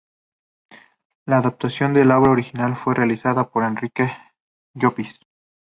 [1.27, 4.11] La adaptación de la obra original fue realizada por Enrique
[4.73, 5.19] Llopis.